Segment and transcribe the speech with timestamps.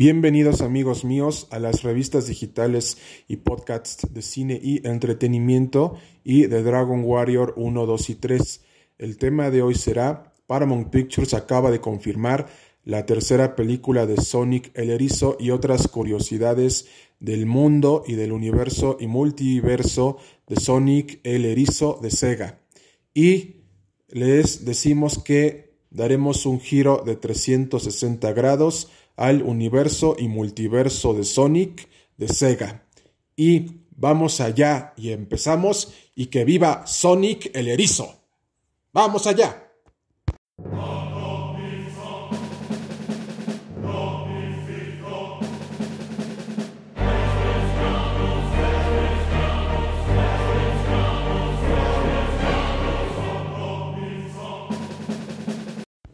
[0.00, 2.96] Bienvenidos amigos míos a las revistas digitales
[3.28, 8.62] y podcasts de cine y entretenimiento y de Dragon Warrior 1, 2 y 3.
[8.96, 12.48] El tema de hoy será Paramount Pictures acaba de confirmar
[12.82, 16.88] la tercera película de Sonic el Erizo y otras curiosidades
[17.18, 22.58] del mundo y del universo y multiverso de Sonic el Erizo de Sega.
[23.12, 23.66] Y
[24.08, 28.88] les decimos que daremos un giro de 360 grados
[29.20, 32.86] al universo y multiverso de Sonic de Sega.
[33.36, 38.14] Y vamos allá y empezamos y que viva Sonic el erizo.
[38.94, 39.66] Vamos allá.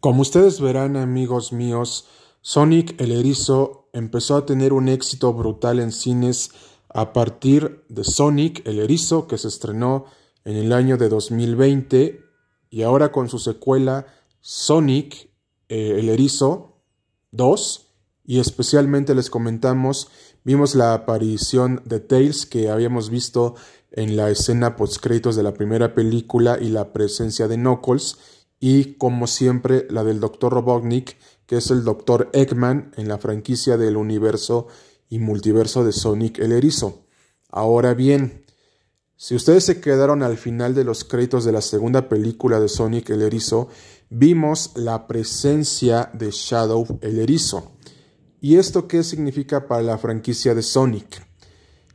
[0.00, 2.08] Como ustedes verán, amigos míos,
[2.40, 6.50] Sonic el Erizo empezó a tener un éxito brutal en cines
[6.88, 10.06] a partir de Sonic el Erizo, que se estrenó
[10.44, 12.20] en el año de 2020,
[12.70, 14.06] y ahora con su secuela
[14.40, 15.30] Sonic
[15.68, 16.80] eh, el Erizo
[17.32, 17.86] 2,
[18.24, 20.08] y especialmente les comentamos,
[20.44, 23.54] vimos la aparición de Tails que habíamos visto
[23.90, 28.18] en la escena postcréditos de la primera película y la presencia de Knuckles,
[28.60, 30.52] y como siempre la del Dr.
[30.52, 31.16] Robotnik
[31.48, 32.28] que es el Dr.
[32.34, 34.66] Eggman en la franquicia del universo
[35.08, 37.06] y multiverso de Sonic el Erizo.
[37.48, 38.44] Ahora bien,
[39.16, 43.08] si ustedes se quedaron al final de los créditos de la segunda película de Sonic
[43.08, 43.68] el Erizo,
[44.10, 47.72] vimos la presencia de Shadow el Erizo.
[48.42, 51.26] ¿Y esto qué significa para la franquicia de Sonic?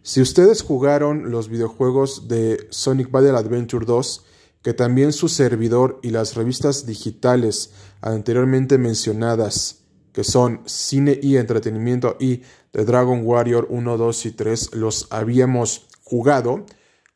[0.01, 4.25] Si ustedes jugaron los videojuegos de Sonic Battle Adventure 2,
[4.63, 9.83] que también su servidor y las revistas digitales anteriormente mencionadas,
[10.13, 15.87] que son Cine y Entretenimiento y The Dragon Warrior 1, 2 y 3, los habíamos
[16.03, 16.65] jugado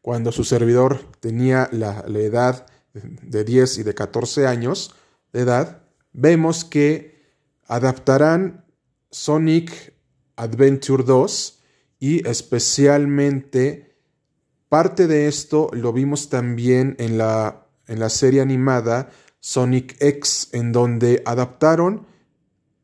[0.01, 4.93] cuando su servidor tenía la, la edad de 10 y de 14 años
[5.31, 7.17] de edad, vemos que
[7.65, 8.65] adaptarán
[9.09, 9.93] Sonic
[10.35, 11.59] Adventure 2
[11.99, 13.86] y especialmente
[14.69, 20.73] Parte de esto lo vimos también en la, en la serie animada Sonic X, en
[20.73, 22.05] donde adaptaron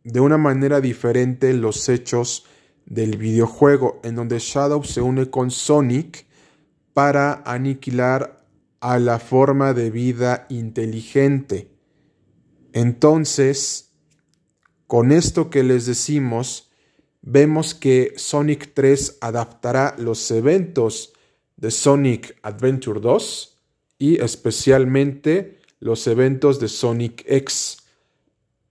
[0.03, 2.45] de una manera diferente los hechos
[2.85, 6.25] del videojuego, en donde Shadow se une con Sonic
[6.93, 8.45] para aniquilar
[8.79, 11.69] a la forma de vida inteligente.
[12.71, 13.93] Entonces,
[14.87, 16.71] con esto que les decimos,
[17.21, 21.12] vemos que Sonic 3 adaptará los eventos
[21.57, 23.57] de Sonic Adventure 2
[23.99, 27.77] y especialmente los eventos de Sonic X.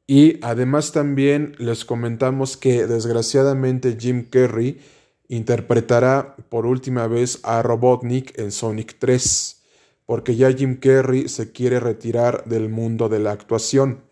[0.07, 4.81] Y además también les comentamos que desgraciadamente Jim Carrey
[5.29, 9.63] interpretará por última vez a Robotnik en Sonic 3,
[10.05, 14.03] porque ya Jim Carrey se quiere retirar del mundo de la actuación.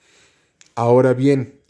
[0.75, 1.61] Ahora bien,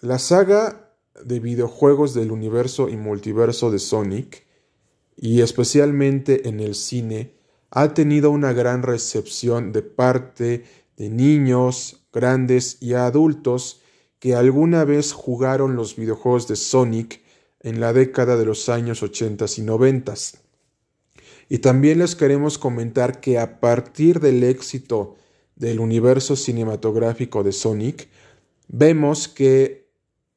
[0.00, 0.90] la saga
[1.24, 4.46] de videojuegos del universo y multiverso de Sonic
[5.16, 7.34] y especialmente en el cine,
[7.70, 10.64] ha tenido una gran recepción de parte
[10.96, 13.80] de niños, grandes y adultos
[14.18, 17.22] que alguna vez jugaron los videojuegos de Sonic
[17.60, 20.14] en la década de los años 80 y 90.
[21.48, 25.16] Y también les queremos comentar que a partir del éxito
[25.56, 28.08] del universo cinematográfico de Sonic,
[28.68, 29.90] vemos que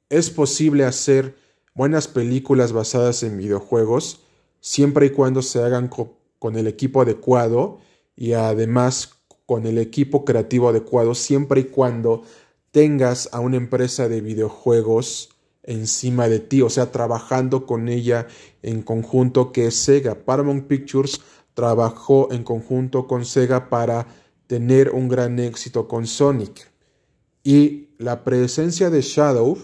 [0.10, 1.36] es posible hacer
[1.74, 4.23] buenas películas basadas en videojuegos
[4.64, 5.90] siempre y cuando se hagan
[6.40, 7.80] con el equipo adecuado
[8.16, 9.12] y además
[9.46, 12.24] con el equipo creativo adecuado, siempre y cuando
[12.72, 15.32] tengas a una empresa de videojuegos
[15.64, 18.28] encima de ti, o sea, trabajando con ella
[18.62, 20.24] en conjunto que es Sega.
[20.24, 21.20] Paramount Pictures
[21.54, 24.08] trabajó en conjunto con Sega para
[24.48, 26.72] tener un gran éxito con Sonic.
[27.44, 29.58] Y la presencia de Shadow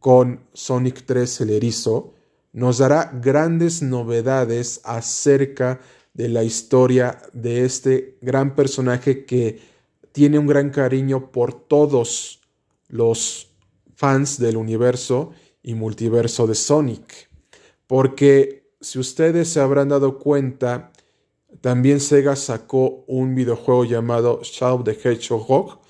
[0.00, 2.14] con Sonic 3 el erizo
[2.52, 5.80] nos dará grandes novedades acerca
[6.14, 9.60] de la historia de este gran personaje que
[10.12, 12.40] tiene un gran cariño por todos
[12.88, 13.48] los
[13.94, 15.32] fans del universo
[15.62, 17.30] y multiverso de Sonic.
[17.86, 20.92] Porque si ustedes se habrán dado cuenta,
[21.60, 25.80] también Sega sacó un videojuego llamado Shadow the Hedgehog,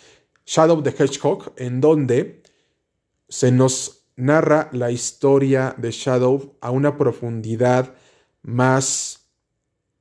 [0.47, 2.43] Shadow the Hedgehog, en donde
[3.29, 7.95] se nos narra la historia de Shadow a una profundidad
[8.43, 9.29] más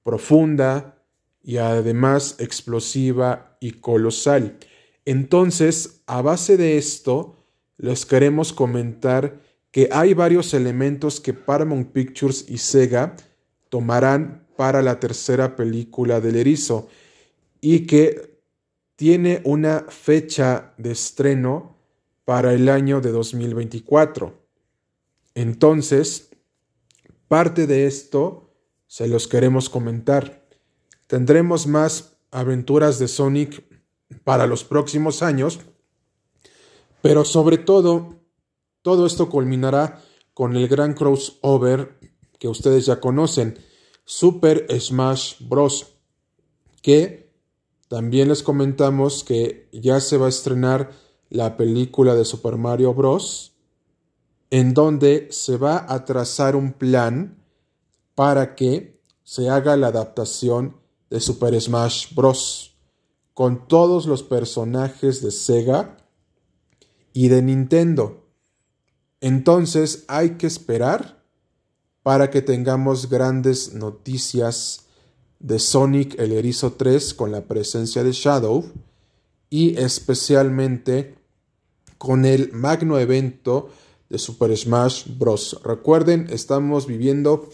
[0.04, 1.04] profunda
[1.44, 4.58] y además explosiva y colosal.
[5.06, 7.38] Entonces, a base de esto,
[7.78, 9.40] les queremos comentar
[9.72, 13.16] que hay varios elementos que Paramount Pictures y Sega
[13.70, 16.90] tomarán para la tercera película del erizo
[17.62, 18.40] y que
[18.96, 21.78] tiene una fecha de estreno
[22.26, 24.34] para el año de 2024.
[25.36, 26.30] Entonces,
[27.28, 28.50] parte de esto
[28.88, 30.46] se los queremos comentar.
[31.08, 33.64] Tendremos más aventuras de Sonic
[34.24, 35.60] para los próximos años,
[37.02, 38.16] pero sobre todo,
[38.82, 40.02] todo esto culminará
[40.34, 42.00] con el gran crossover
[42.40, 43.60] que ustedes ya conocen,
[44.04, 45.94] Super Smash Bros.
[46.82, 47.32] Que
[47.88, 50.92] también les comentamos que ya se va a estrenar
[51.32, 53.54] la película de Super Mario Bros.
[54.52, 57.42] En donde se va a trazar un plan
[58.16, 60.76] para que se haga la adaptación
[61.10, 62.76] de Super Smash Bros.
[63.34, 65.98] con todos los personajes de Sega
[67.14, 68.28] y de Nintendo.
[69.22, 71.24] Entonces hay que esperar
[72.04, 74.88] para que tengamos grandes noticias
[75.40, 78.66] de Sonic el Erizo 3 con la presencia de Shadow
[79.50, 81.21] y especialmente
[82.02, 83.70] con el magno evento
[84.10, 85.62] de Super Smash Bros.
[85.64, 87.48] Recuerden, estamos viviendo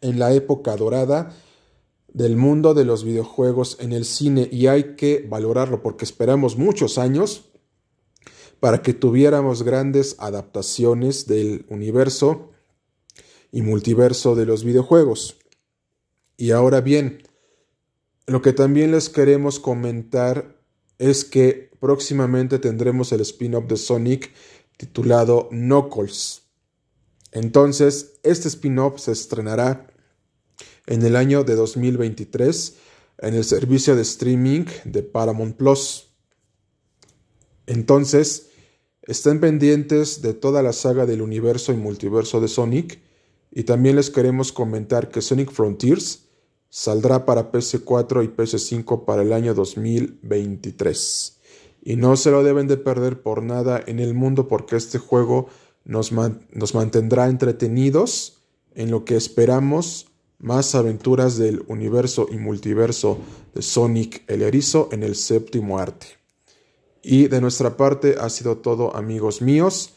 [0.00, 1.34] en la época dorada
[2.06, 6.96] del mundo de los videojuegos en el cine y hay que valorarlo porque esperamos muchos
[6.96, 7.50] años
[8.60, 12.52] para que tuviéramos grandes adaptaciones del universo
[13.50, 15.38] y multiverso de los videojuegos.
[16.36, 17.24] Y ahora bien,
[18.28, 20.61] lo que también les queremos comentar
[20.98, 24.32] es que próximamente tendremos el spin-off de Sonic
[24.76, 26.42] titulado Knuckles.
[27.32, 29.86] Entonces, este spin-off se estrenará
[30.86, 32.76] en el año de 2023
[33.18, 36.08] en el servicio de streaming de Paramount Plus.
[37.66, 38.48] Entonces,
[39.02, 43.00] estén pendientes de toda la saga del universo y multiverso de Sonic
[43.50, 46.26] y también les queremos comentar que Sonic Frontiers
[46.72, 51.38] saldrá para PS4 y PS5 para el año 2023.
[51.82, 55.48] Y no se lo deben de perder por nada en el mundo porque este juego
[55.84, 58.38] nos, nos mantendrá entretenidos
[58.74, 60.06] en lo que esperamos
[60.38, 63.18] más aventuras del universo y multiverso
[63.54, 66.06] de Sonic el Erizo en el séptimo arte.
[67.02, 69.92] Y de nuestra parte ha sido todo amigos míos.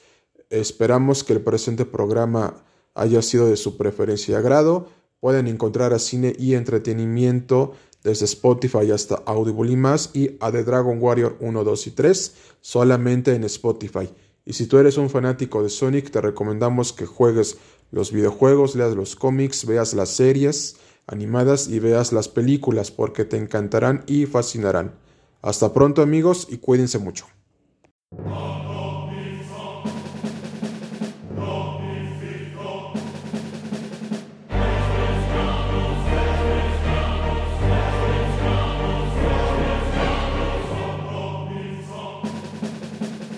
[0.50, 4.90] Esperamos que el presente programa haya sido de su preferencia y agrado.
[5.26, 7.74] Pueden encontrar a cine y entretenimiento
[8.04, 12.36] desde Spotify hasta Audible y más y a The Dragon Warrior 1, 2 y 3
[12.62, 14.08] solamente en Spotify.
[14.46, 17.58] Y si tú eres un fanático de Sonic, te recomendamos que juegues
[17.90, 20.76] los videojuegos, leas los cómics, veas las series
[21.08, 24.94] animadas y veas las películas porque te encantarán y fascinarán.
[25.42, 27.26] Hasta pronto amigos y cuídense mucho.